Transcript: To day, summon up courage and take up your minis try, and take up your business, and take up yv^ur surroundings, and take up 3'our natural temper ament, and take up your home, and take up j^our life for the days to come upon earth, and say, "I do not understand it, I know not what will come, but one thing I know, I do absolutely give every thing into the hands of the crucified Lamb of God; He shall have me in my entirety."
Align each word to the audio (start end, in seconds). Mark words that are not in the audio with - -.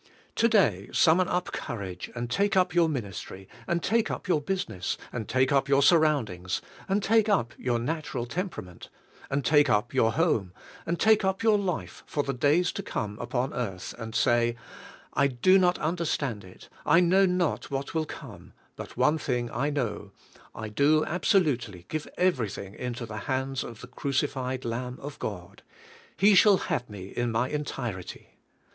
To 0.37 0.47
day, 0.47 0.89
summon 0.91 1.27
up 1.27 1.51
courage 1.51 2.09
and 2.15 2.27
take 2.27 2.57
up 2.57 2.73
your 2.73 2.89
minis 2.89 3.21
try, 3.21 3.45
and 3.67 3.83
take 3.83 4.09
up 4.09 4.27
your 4.27 4.41
business, 4.41 4.97
and 5.13 5.29
take 5.29 5.51
up 5.51 5.67
yv^ur 5.67 5.83
surroundings, 5.83 6.59
and 6.89 7.03
take 7.03 7.29
up 7.29 7.53
3'our 7.59 7.79
natural 7.79 8.25
temper 8.25 8.61
ament, 8.63 8.89
and 9.29 9.45
take 9.45 9.69
up 9.69 9.93
your 9.93 10.13
home, 10.13 10.53
and 10.87 10.99
take 10.99 11.23
up 11.23 11.41
j^our 11.41 11.63
life 11.63 12.01
for 12.07 12.23
the 12.23 12.33
days 12.33 12.71
to 12.71 12.81
come 12.81 13.15
upon 13.19 13.53
earth, 13.53 13.93
and 13.99 14.15
say, 14.15 14.55
"I 15.13 15.27
do 15.27 15.59
not 15.59 15.77
understand 15.77 16.43
it, 16.43 16.67
I 16.83 16.99
know 16.99 17.27
not 17.27 17.69
what 17.69 17.93
will 17.93 18.05
come, 18.07 18.53
but 18.75 18.97
one 18.97 19.19
thing 19.19 19.51
I 19.51 19.69
know, 19.69 20.13
I 20.55 20.69
do 20.69 21.05
absolutely 21.05 21.85
give 21.89 22.07
every 22.17 22.49
thing 22.49 22.73
into 22.73 23.05
the 23.05 23.17
hands 23.29 23.63
of 23.63 23.81
the 23.81 23.87
crucified 23.87 24.65
Lamb 24.65 24.97
of 24.99 25.19
God; 25.19 25.61
He 26.17 26.33
shall 26.33 26.57
have 26.57 26.89
me 26.89 27.09
in 27.09 27.31
my 27.31 27.49
entirety." 27.49 28.39